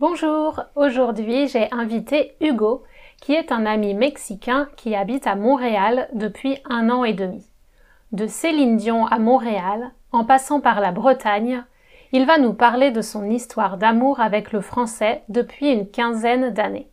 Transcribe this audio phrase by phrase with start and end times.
[0.00, 2.84] Bonjour, aujourd'hui j'ai invité Hugo,
[3.20, 7.44] qui est un ami mexicain qui habite à Montréal depuis un an et demi.
[8.12, 11.64] De Céline Dion à Montréal, en passant par la Bretagne,
[12.12, 16.88] il va nous parler de son histoire d'amour avec le français depuis une quinzaine d'années.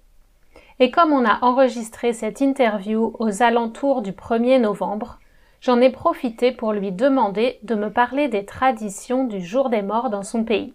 [0.79, 5.19] Et comme on a enregistré cette interview aux alentours du 1er novembre,
[5.61, 10.09] j'en ai profité pour lui demander de me parler des traditions du jour des morts
[10.09, 10.73] dans son pays.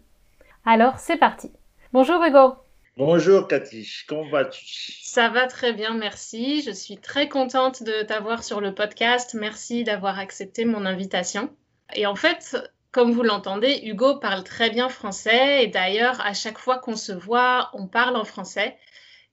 [0.65, 1.51] Alors c'est parti.
[1.93, 2.55] Bonjour Hugo.
[2.97, 4.65] Bonjour Cathy, comment vas-tu?
[5.03, 6.63] Ça va très bien, merci.
[6.63, 9.35] Je suis très contente de t'avoir sur le podcast.
[9.35, 11.51] Merci d'avoir accepté mon invitation.
[11.95, 12.57] Et en fait,
[12.93, 17.11] comme vous l'entendez, Hugo parle très bien français et d'ailleurs, à chaque fois qu'on se
[17.11, 18.77] voit, on parle en français.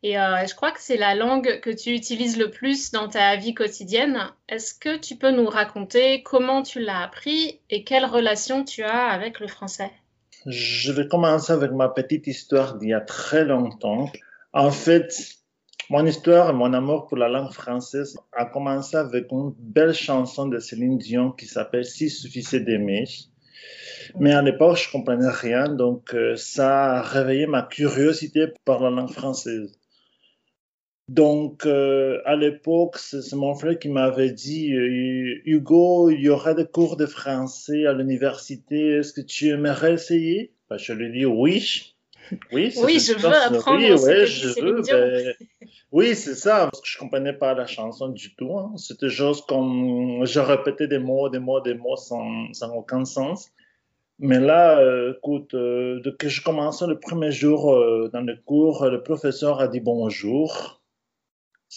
[0.02, 3.36] Et euh, je crois que c'est la langue que tu utilises le plus dans ta
[3.36, 4.32] vie quotidienne.
[4.50, 9.10] Est-ce que tu peux nous raconter comment tu l'as appris et quelle relation tu as
[9.10, 9.92] avec le français?
[10.50, 14.10] Je vais commencer avec ma petite histoire d'il y a très longtemps.
[14.54, 15.14] En fait,
[15.90, 20.48] mon histoire et mon amour pour la langue française a commencé avec une belle chanson
[20.48, 23.04] de Céline Dion qui s'appelle Si suffisait d'aimer.
[24.18, 28.90] Mais à l'époque, je comprenais rien, donc euh, ça a réveillé ma curiosité par la
[28.90, 29.78] langue française.
[31.08, 36.54] Donc, euh, à l'époque, c'est mon frère qui m'avait dit, euh, Hugo, il y aura
[36.54, 40.54] des cours de français à l'université, est-ce que tu aimerais essayer?
[40.70, 41.94] Ben, Je lui ai dit oui.
[42.52, 43.80] Oui, oui je veux apprendre.
[43.80, 44.82] Oui, ouais, je veux.
[44.82, 45.34] Ben,
[45.94, 48.58] oui, c'est ça, parce que je comprenais pas la chanson du tout.
[48.58, 48.74] Hein.
[48.76, 53.50] C'était juste comme je répétais des mots, des mots, des mots sans, sans aucun sens.
[54.20, 58.36] Mais là, euh, écoute, euh, dès que je commençais le premier jour euh, dans le
[58.36, 60.82] cours, le professeur a dit bonjour.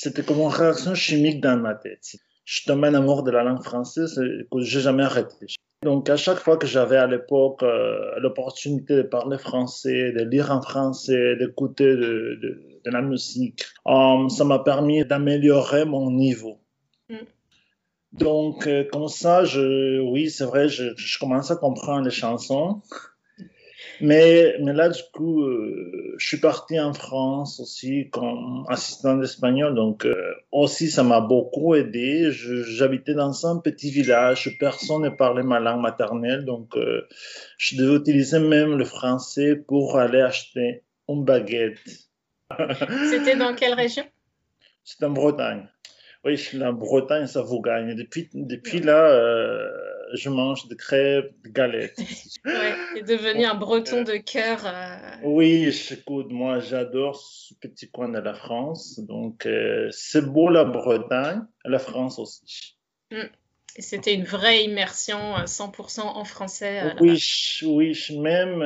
[0.03, 2.17] C'était comme une réaction chimique dans ma tête.
[2.47, 5.45] Je tombais en amour de la langue française et que j'ai jamais arrêté.
[5.83, 7.63] Donc, à chaque fois que j'avais à l'époque
[8.17, 14.45] l'opportunité de parler français, de lire en français, d'écouter de, de, de, la musique, ça
[14.45, 16.63] m'a permis d'améliorer mon niveau.
[17.11, 17.17] Mm.
[18.13, 22.81] Donc, euh, comme ça, je, oui, c'est vrai, je, je, commence à comprendre les chansons.
[24.01, 29.75] Mais, mais là, du coup, euh, je suis parti en France aussi comme assistant d'espagnol.
[29.75, 32.31] Donc, euh, aussi, ça m'a beaucoup aidé.
[32.31, 34.57] J'habitais dans un petit village.
[34.59, 36.45] Personne ne parlait ma langue maternelle.
[36.45, 36.77] Donc,
[37.59, 41.79] je devais utiliser même le français pour aller acheter une baguette.
[43.11, 44.05] C'était dans quelle région?
[44.85, 45.69] C'était en Bretagne.
[46.25, 47.95] Oui, la Bretagne, ça vous gagne.
[47.95, 49.71] Depuis, depuis là, euh,
[50.15, 51.99] je mange de crêpes, de galettes.
[52.45, 54.61] ouais, et devenu un breton de cœur.
[54.65, 54.97] Euh...
[55.25, 59.01] Oui, écoute, moi, j'adore ce petit coin de la France.
[59.01, 62.77] Donc, euh, c'est beau la Bretagne, la France aussi.
[63.11, 63.25] Mm.
[63.77, 66.81] Et c'était une vraie immersion 100% en français.
[66.83, 67.23] Euh, oui,
[67.63, 68.61] oui, même,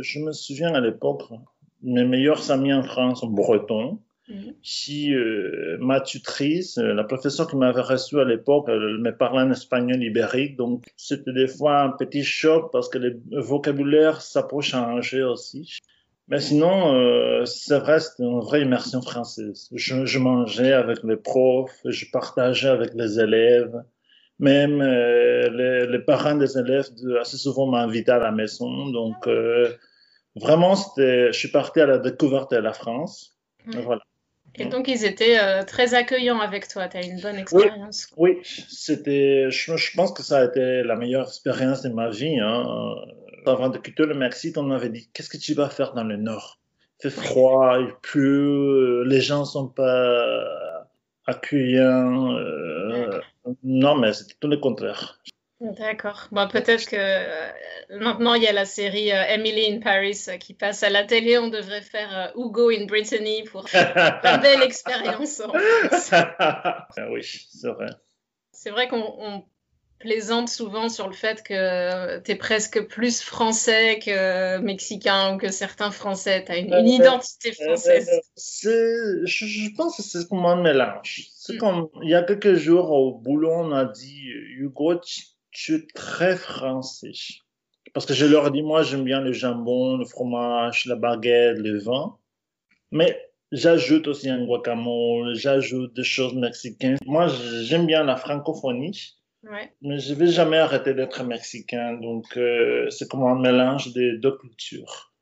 [0.00, 1.22] je me souviens à l'époque,
[1.82, 4.00] mes meilleurs amis en France sont bretons.
[4.28, 4.54] Mhm.
[4.62, 9.42] Si euh, ma tutrice, euh, la professeure qui m'avait reçu à l'époque, elle me parlait
[9.42, 14.42] en espagnol ibérique, donc c'était des fois un petit choc parce que le vocabulaire, ça
[14.42, 15.78] peut changer aussi.
[16.28, 19.68] Mais sinon, euh, c'est vrai, c'était une vraie immersion française.
[19.72, 23.82] Je, je, mangeais avec les profs, je partageais avec les élèves.
[24.40, 26.88] Même euh, les, les, parents des élèves
[27.20, 28.88] assez souvent m'invitaient à la maison.
[28.88, 29.72] Donc, euh,
[30.34, 33.38] vraiment, je suis parti à la découverte de la France.
[33.66, 33.82] Mhm.
[33.82, 34.02] Voilà.
[34.58, 36.88] Et donc, ils étaient euh, très accueillants avec toi.
[36.88, 38.08] Tu as une bonne expérience.
[38.16, 38.64] Oui, oui.
[38.68, 42.38] c'était, je, je, pense que ça a été la meilleure expérience de ma vie.
[42.40, 42.94] Hein.
[43.46, 46.16] Avant de quitter le Mexique, on m'avait dit Qu'est-ce que tu vas faire dans le
[46.16, 46.58] Nord?
[46.98, 50.86] Il fait froid, il pleut, les gens sont pas
[51.26, 52.36] accueillants.
[52.36, 53.20] Euh,
[53.62, 55.20] non, mais c'était tout le contraire.
[55.60, 56.28] D'accord.
[56.32, 57.50] Bon, peut-être que euh,
[57.98, 61.04] maintenant il y a la série euh, Emily in Paris euh, qui passe à la
[61.04, 61.38] télé.
[61.38, 65.40] On devrait faire Hugo in Brittany pour la belle expérience.
[67.10, 67.88] oui, c'est vrai.
[68.52, 69.44] C'est vrai qu'on
[69.98, 75.50] plaisante souvent sur le fait que tu es presque plus français que mexicain ou que
[75.50, 76.44] certains français.
[76.44, 78.10] Tu as une, identité française.
[78.36, 81.28] je, je, pense que c'est comme un mélange.
[81.34, 81.58] C'est mm.
[81.58, 85.00] comme il y a quelques jours au boulot, on a dit Hugo,
[85.56, 87.12] je suis très français.
[87.94, 91.78] Parce que je leur dis, moi, j'aime bien le jambon, le fromage, la baguette, le
[91.78, 92.18] vin.
[92.92, 93.18] Mais
[93.52, 96.98] j'ajoute aussi un guacamole, j'ajoute des choses mexicaines.
[97.06, 97.28] Moi,
[97.62, 99.14] j'aime bien la francophonie.
[99.80, 101.94] Mais je ne vais jamais arrêter d'être mexicain.
[101.94, 105.14] Donc, euh, c'est comme un mélange des deux cultures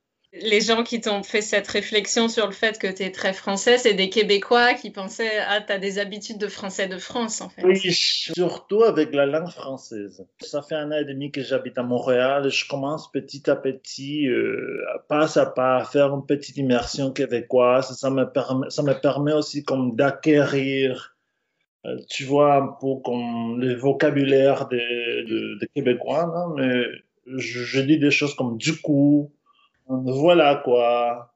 [0.42, 3.78] les gens qui t'ont fait cette réflexion sur le fait que tu es très français,
[3.78, 7.48] c'est des Québécois qui pensaient Ah, tu as des habitudes de français de France, en
[7.48, 7.62] fait.
[7.64, 10.26] Oui, surtout avec la langue française.
[10.40, 12.50] Ça fait un an et demi que j'habite à Montréal.
[12.50, 17.96] Je commence petit à petit, euh, pas à pas, à faire une petite immersion québécoise.
[17.96, 21.16] Ça me permet, ça me permet aussi comme d'acquérir,
[21.86, 26.52] euh, tu vois, un peu comme le vocabulaire des, de, Québécois.
[26.56, 26.82] Mais
[27.26, 29.30] je dis des choses comme du coup
[29.86, 31.30] voilà quoi.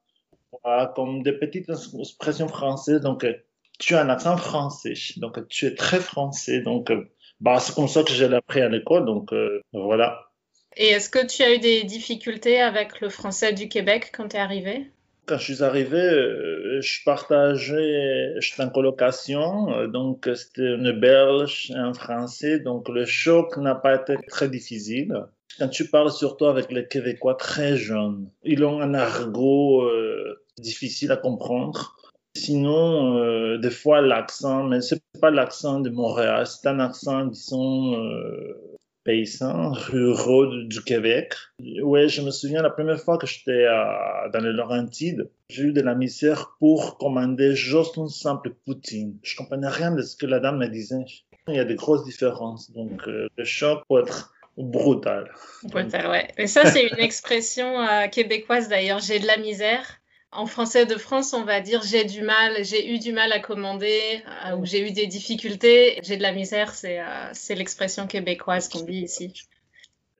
[0.95, 3.00] Comme des petites expressions françaises.
[3.00, 3.35] Donc, euh,
[3.79, 4.95] tu as un accent français.
[5.17, 6.61] Donc, tu es très français.
[6.61, 7.09] Donc, euh,
[7.41, 9.05] bah, c'est comme ça que j'ai appris à l'école.
[9.05, 10.31] Donc, euh, voilà.
[10.77, 14.37] Et est-ce que tu as eu des difficultés avec le français du Québec quand tu
[14.37, 14.91] es arrivé?
[15.27, 16.00] Quand je suis arrivé,
[16.81, 23.59] je partageais, j'étais en colocation, donc c'était une belge et un français, donc le choc
[23.59, 25.27] n'a pas été très difficile
[25.58, 31.10] quand tu parles surtout avec les Québécois très jeunes, ils ont un argot euh, difficile
[31.10, 31.96] à comprendre.
[32.37, 37.94] Sinon, euh, des fois, l'accent, mais c'est pas l'accent de Montréal, c'est un accent, disons,
[37.94, 41.34] euh, paysan, ruraux du, Québec.
[41.82, 43.64] Ouais, je me souviens la première fois que j'étais
[44.32, 49.19] dans les Laurentides, j'ai eu de la misère pour commander juste une simple poutine.
[49.22, 51.04] Je comprenais rien de ce que la dame me disait.
[51.49, 55.32] Il y a des grosses différences, donc le choc peut être brutal.
[55.62, 56.28] Brutal, ouais.
[56.37, 59.00] Et ça, c'est une expression euh, québécoise d'ailleurs.
[59.00, 60.00] J'ai de la misère.
[60.31, 63.40] En français de France, on va dire j'ai du mal, j'ai eu du mal à
[63.40, 65.99] commander euh, ou j'ai eu des difficultés.
[66.02, 69.32] J'ai de la misère, c'est euh, l'expression québécoise qu'on dit ici.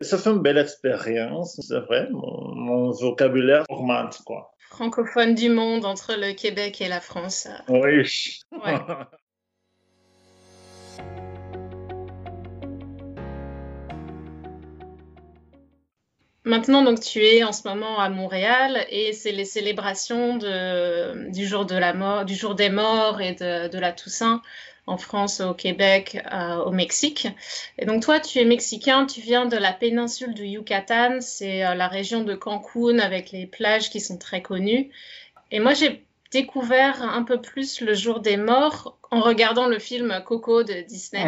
[0.01, 2.09] Ça fait une belle expérience, c'est vrai.
[2.11, 4.55] Mon, mon, vocabulaire augmente, quoi.
[4.71, 7.49] Francophone du monde entre le Québec et la France.
[7.69, 8.41] Oui.
[8.53, 8.79] Ouais.
[16.49, 21.67] Maintenant, donc, tu es en ce moment à Montréal et c'est les célébrations du, jour
[21.67, 24.41] de la mort, du jour des morts et de, de la Toussaint
[24.87, 27.29] en France, au Québec, euh, au Mexique.
[27.79, 31.75] Et donc toi, tu es mexicain, tu viens de la péninsule du Yucatan, c'est euh,
[31.75, 34.89] la région de Cancun avec les plages qui sont très connues.
[35.51, 40.23] Et moi, j'ai découvert un peu plus le jour des morts en regardant le film
[40.27, 41.25] Coco de Disney.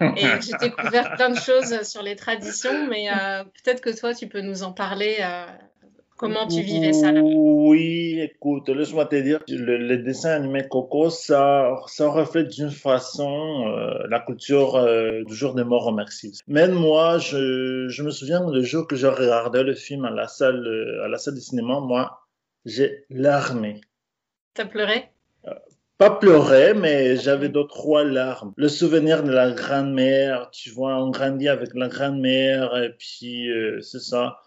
[0.00, 4.26] Et j'ai découvert plein de choses sur les traditions, mais euh, peut-être que toi, tu
[4.26, 5.18] peux nous en parler.
[5.20, 5.46] Euh,
[6.16, 11.76] comment tu vivais ça là Oui, écoute, laisse-moi te dire, le, dessin animé Coco, ça,
[11.86, 14.84] ça reflète d'une façon euh, la culture
[15.24, 16.40] du jour des morts au Mexique.
[16.48, 20.26] Même moi, je, je me souviens le jour que j'ai regardé le film à la
[20.26, 20.66] salle,
[21.04, 22.18] à la salle de cinéma, moi,
[22.64, 23.80] j'ai larmé.
[24.54, 25.10] T'as pleuré?
[25.98, 28.52] Pas pleurer, mais j'avais d'autres trois larmes.
[28.56, 33.80] Le souvenir de la grand-mère, tu vois, on grandit avec la grand-mère, et puis euh,
[33.82, 34.38] c'est ça.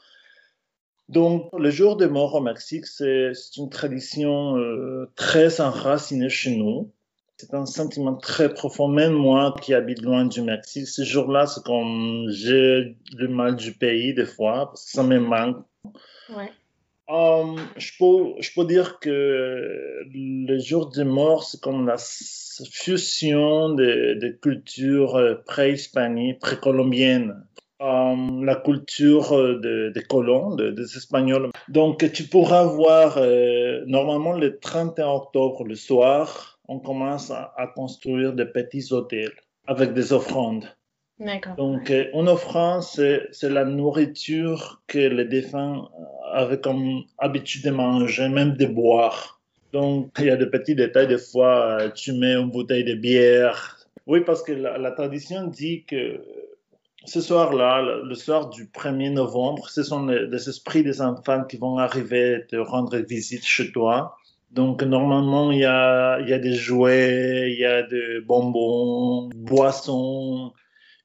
[1.08, 6.92] Donc, le jour des morts au Mexique, c'est une tradition euh, très enracinée chez nous.
[7.38, 10.88] C'est un sentiment très profond, même moi qui habite loin du Mexique.
[10.88, 15.20] Ce jour-là, c'est comme j'ai le mal du pays des fois, parce que ça me
[15.20, 15.64] manque.
[16.30, 16.52] Ouais.
[17.08, 21.98] Um, je, peux, dire que le jour des morts, c'est comme la
[22.72, 27.46] fusion des de cultures euh, préhispaniques, précolombiennes.
[27.80, 31.52] Um, la culture des de colons, des Espagnols.
[31.68, 37.68] Donc, tu pourras voir, euh, normalement, le 31 octobre, le soir, on commence à, à
[37.68, 39.34] construire des petits hôtels
[39.68, 40.66] avec des offrandes.
[41.58, 45.88] Donc, euh, une offrande, c'est la nourriture que les défunts
[46.34, 49.40] avaient comme habitude de manger, même de boire.
[49.72, 51.08] Donc, il y a des petits détails.
[51.08, 53.78] Des fois, euh, tu mets une bouteille de bière.
[54.08, 56.22] Oui, parce que la, tradition dit que
[57.06, 61.78] ce soir-là, le soir du 1er novembre, ce sont les, esprits des enfants qui vont
[61.78, 64.18] arriver te rendre visite chez toi.
[64.52, 70.54] Donc, normalement, il y a, y a des jouets, il y a des bonbons, boissons,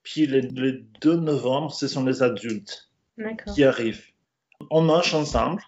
[0.03, 2.91] Puis le, 2 novembre, ce sont les adultes
[3.55, 4.05] qui arrivent.
[4.71, 5.63] On mange ensemble.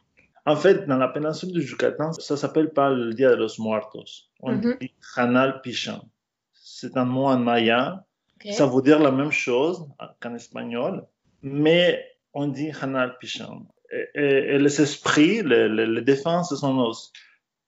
[0.44, 4.28] En fait, dans la péninsule du Yucatan, ça s'appelle pas le Dia de los Muertos.
[4.40, 4.78] On mm-hmm.
[4.80, 6.04] dit Hanal Pichan.
[6.52, 8.04] C'est un mot en maya.
[8.50, 9.86] Ça veut dire la même chose
[10.20, 11.06] qu'en espagnol,
[11.42, 13.66] mais on dit Hanal Pichan.
[14.14, 16.92] Et, les esprits, les, les, défenses sont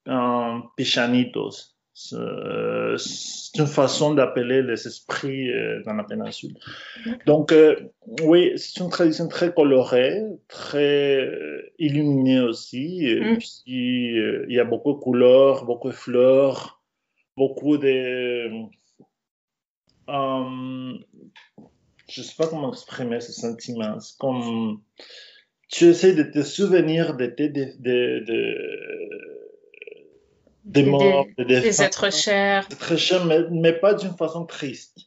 [0.09, 1.74] euh, Pichanitos.
[1.97, 2.17] C'est
[3.61, 6.57] une façon d'appeler les esprits euh, dans la péninsule.
[7.25, 7.77] Donc, euh,
[8.23, 13.07] oui, c'est une tradition très colorée, très euh, illuminée aussi.
[13.07, 13.39] Mm.
[13.67, 16.83] il y a beaucoup de couleurs, beaucoup de fleurs,
[17.37, 18.49] beaucoup de.
[20.09, 20.11] je
[22.19, 24.01] ne sais pas comment exprimer ce sentiment.
[24.01, 24.81] C'est comme.
[25.69, 27.51] Tu essaies de te souvenir de tes.
[27.51, 28.25] de, de
[30.65, 32.67] des morts, des, êtres chers.
[32.69, 34.99] Très chers, mais, mais pas d'une façon triste.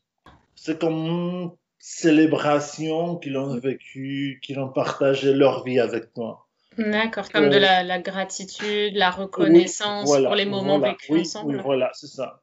[0.56, 6.48] C'est comme une célébration qu'ils ont vécu, qu'ils ont partagé leur vie avec toi.
[6.78, 11.56] D'accord, comme de la, la, gratitude, la reconnaissance pour les moments vécus ensemble.
[11.56, 12.42] Oui, voilà, c'est ça.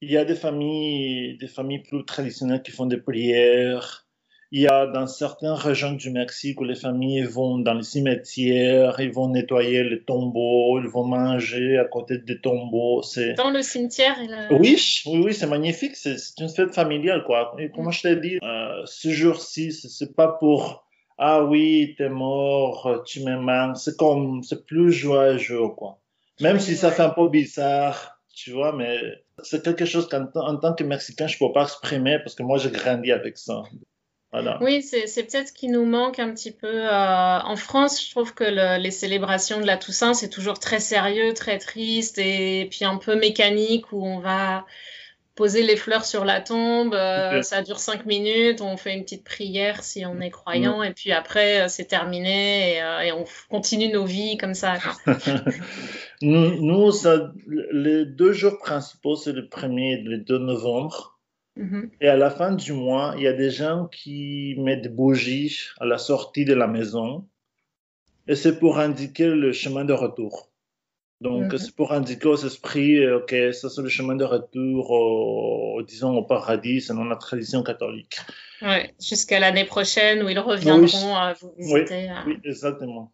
[0.00, 4.05] Il y a des familles, des familles plus traditionnelles qui font des prières,
[4.52, 9.00] il y a dans certaines régions du Mexique où les familles vont dans les cimetières,
[9.00, 13.02] ils vont nettoyer les tombeaux, ils vont manger à côté des tombeaux.
[13.02, 13.34] C'est...
[13.34, 14.16] Dans le cimetière
[14.50, 15.96] Oui, oui, oui c'est magnifique.
[15.96, 17.54] C'est, une fête familiale, quoi.
[17.58, 20.86] Et comme je t'ai dit, euh, ce jour-ci, c'est pas pour
[21.18, 23.78] ah oui, t'es mort, tu me manques.
[23.78, 25.98] C'est comme, c'est plus joyeux, quoi.
[26.40, 29.00] Même si ça fait un peu bizarre, tu vois, mais
[29.42, 32.70] c'est quelque chose qu'en tant que Mexicain, je peux pas exprimer parce que moi, j'ai
[32.70, 33.62] grandi avec ça.
[34.60, 36.66] Oui, c'est peut-être ce qui nous manque un petit peu.
[36.66, 41.32] Euh, en France, je trouve que les célébrations de la Toussaint, c'est toujours très sérieux,
[41.34, 44.64] très triste et puis un peu mécanique où on va
[45.36, 49.22] poser les fleurs sur la tombe, euh, ça dure cinq minutes, on fait une petite
[49.22, 54.06] prière si on est croyant, et puis après euh, c'est terminé et, on continue nos
[54.06, 54.78] vies comme ça.
[56.22, 61.15] nous, ça, les deux jours principaux, c'est le 1er et le 2 novembre.
[61.56, 61.90] Mm-hmm.
[62.00, 65.58] Et à la fin du mois, il y a des gens qui mettent des bougies
[65.80, 67.26] à la sortie de la maison.
[68.28, 70.50] Et c'est pour indiquer le chemin de retour.
[71.22, 71.58] Donc, mm-hmm.
[71.58, 76.22] c'est pour indiquer aux esprits, OK, ça c'est le chemin de retour, au, disons, au
[76.22, 78.18] paradis, selon la tradition catholique.
[78.60, 82.10] Ouais, jusqu'à l'année prochaine où ils reviendront à vous visiter.
[82.26, 83.12] Oui, oui exactement.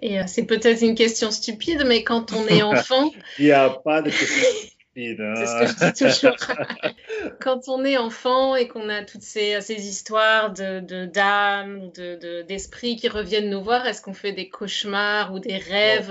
[0.00, 3.10] Et euh, c'est peut-être une question stupide, mais quand on est enfant.
[3.38, 4.70] il n'y a pas de question
[5.06, 6.36] c'est ce que je dis toujours.
[7.40, 12.96] Quand on est enfant et qu'on a toutes ces, ces histoires de d'âmes, de, d'esprits
[12.96, 16.10] qui reviennent nous voir, est-ce qu'on fait des cauchemars ou des rêves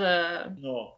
[0.60, 0.88] Non.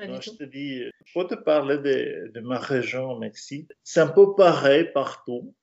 [0.00, 0.06] Euh?
[0.06, 0.20] non.
[0.20, 4.34] je te dis, pour te parler de, de, ma région au Mexique, c'est un peu
[4.34, 5.54] pareil partout.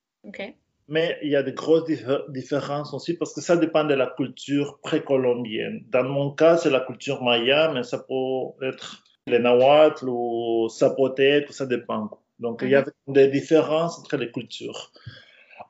[0.90, 1.90] Mais il y a de grosses
[2.30, 5.84] différences aussi parce que ça dépend de la culture précolombienne.
[5.88, 11.52] Dans mon cas, c'est la culture maya, mais ça peut être les nahuatl ou zapotèques,
[11.54, 12.10] ça dépend.
[12.40, 13.14] Donc, il y a mhm.
[13.14, 14.92] des différences entre les cultures.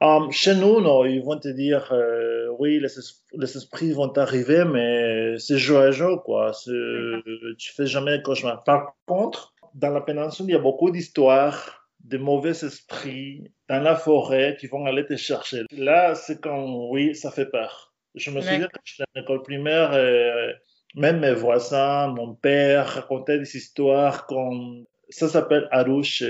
[0.01, 2.87] Um, chez nous, non, ils vont te dire, euh, oui, les,
[3.33, 6.51] les, esprits vont arriver, mais c'est joyeux, quoi.
[6.65, 8.63] Tu fais jamais de cauchemar.
[8.63, 13.95] Par contre, dans la péninsule, il y a beaucoup d'histoires de mauvais esprits dans la
[13.95, 15.63] forêt qui vont aller te chercher.
[15.71, 17.93] Là, c'est quand, oui, ça fait peur.
[18.15, 20.53] Je me souviens que j'étais à l'école primaire, et,
[20.95, 26.23] même mes voisins, mon père racontait des histoires comme ça s'appelle Arush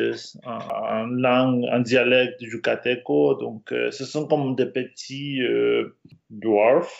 [0.45, 3.35] en, langue, en dialecte du yucateco.
[3.35, 5.97] Donc, euh, ce sont comme des petits euh,
[6.29, 6.91] dwarfs.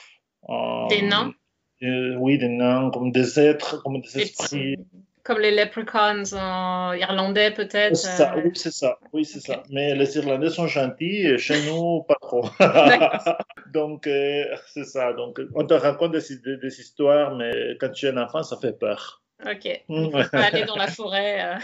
[0.90, 1.34] des nains?
[1.84, 4.78] euh, Oui, des nains, comme des êtres, comme des esprits.
[5.24, 7.98] Comme les leprechauns irlandais, peut-être
[8.44, 9.00] Oui, c'est ça.
[9.14, 9.64] Oui, c'est ça.
[9.70, 12.46] Mais les Irlandais sont gentils, chez nous, pas trop.
[13.74, 15.14] Donc, euh, c'est ça.
[15.14, 18.78] Donc, on te raconte des, des, histoires, mais quand tu es un enfant, ça fait
[18.78, 19.24] peur.
[19.46, 19.84] Ok.
[19.90, 21.60] On peut pas aller dans la forêt.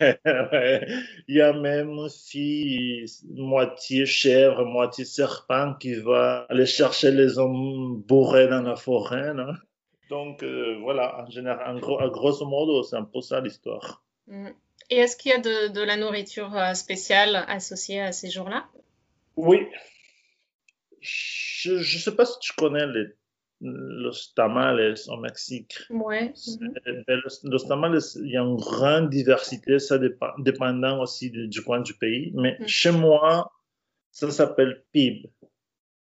[0.00, 0.80] Euh.
[1.28, 8.02] Il y a même aussi moitié chèvre, moitié serpent qui va aller chercher les hommes
[8.06, 9.32] bourrés dans la forêt.
[10.10, 14.04] Donc, euh, voilà, en général, en gros, à grosso modo, c'est un peu ça l'histoire.
[14.26, 14.48] Mm.
[14.90, 18.66] Et est-ce qu'il y a de, de, la nourriture spéciale associée à ces jours-là?
[19.36, 19.66] Oui,
[21.04, 23.06] je ne sais pas si tu connais les,
[23.60, 25.78] los tamales au Mexique.
[25.90, 26.32] Ouais.
[27.06, 31.80] Ben, los, tamales, il y a une grande diversité, ça dépend, dépendant aussi du, coin
[31.80, 32.32] du pays.
[32.34, 32.66] Mais mm.
[32.66, 33.52] chez moi,
[34.10, 35.30] ça s'appelle PIB.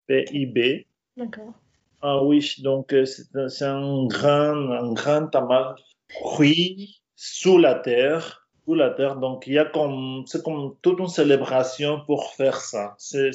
[0.06, 0.86] P-I-B.
[1.16, 1.54] D'accord.
[2.02, 5.74] Ah oui, donc euh, c'est un grand, un grand tamal
[6.08, 9.16] cuit sous la terre sous la terre.
[9.16, 12.94] Donc, il y a comme, c'est comme toute une célébration pour faire ça.
[12.98, 13.30] C'est,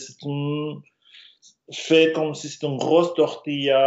[1.72, 3.80] fait comme si c'était une grosse tortilla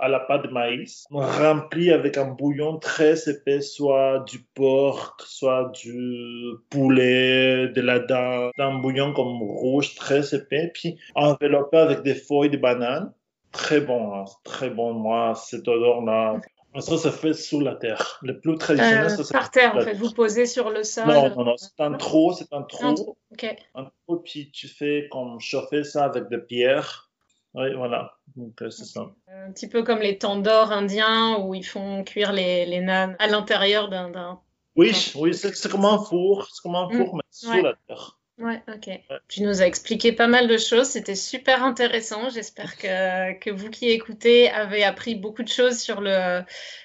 [0.00, 5.72] à la pâte de maïs, remplie avec un bouillon très épais, soit du porc, soit
[5.74, 12.14] du poulet, de la dinde, un bouillon comme rouge très épais, puis enveloppé avec des
[12.14, 13.12] feuilles de banane.
[13.54, 14.92] Très bon, hein, très bon.
[14.92, 16.40] Moi, cette odeur-là,
[16.80, 18.18] ça se fait sous la terre.
[18.22, 19.94] Le plus traditionnel, euh, Par terre, en fait.
[19.94, 21.06] Vous posez sur le sol.
[21.06, 21.54] Non, non, non.
[21.56, 22.84] C'est un trou, c'est un trou.
[22.84, 23.56] Un trou, ok.
[23.76, 27.10] Un trou, puis tu fais comme chauffer ça avec des pierres.
[27.54, 28.16] Oui, voilà.
[28.34, 29.12] Donc, euh, c'est ça.
[29.28, 33.28] Un petit peu comme les tandoors indiens où ils font cuire les, les nanes à
[33.28, 34.40] l'intérieur d'un.
[34.74, 36.48] Oui, oui, c'est comme un four.
[36.52, 36.96] C'est comme un mm.
[36.96, 38.18] four, mais sous la terre.
[38.38, 38.90] Ouais, ok.
[39.28, 42.30] Tu nous as expliqué pas mal de choses, c'était super intéressant.
[42.30, 46.40] J'espère que, que vous qui écoutez avez appris beaucoup de choses sur le,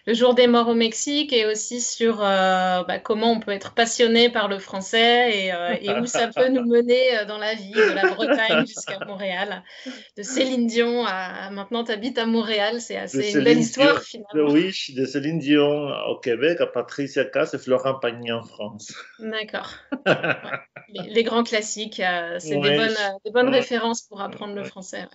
[0.06, 3.74] le jour des morts au Mexique et aussi sur euh, bah, comment on peut être
[3.74, 7.56] passionné par le français et, euh, et où ça peut nous mener euh, dans la
[7.56, 9.63] vie, de la Bretagne jusqu'à Montréal.
[10.18, 14.51] De Céline Dion à maintenant tu habites à Montréal, c'est assez une belle histoire finalement.
[14.51, 18.94] Oui, de Céline Dion au Québec, à Patricia Cass et Florent Pagny en France.
[19.18, 19.72] D'accord.
[20.89, 22.00] les, les grands classique.
[22.00, 25.08] Euh, c'est des bonnes, des bonnes références pour apprendre le français.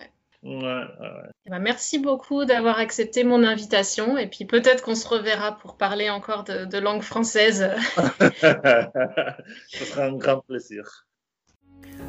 [0.47, 5.75] Eh ben, merci beaucoup d'avoir accepté mon invitation et puis peut-être qu'on se reverra pour
[5.75, 7.71] parler encore de, langue française.
[9.71, 11.07] Ce sera un grand plaisir.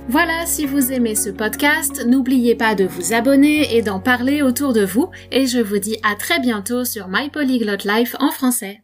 [0.09, 4.75] Voilà, si vous aimez ce podcast, n'oubliez pas de vous abonner et d'en parler autour
[4.75, 8.83] de vous et je vous dis à très bientôt sur My Polyglot Life en français.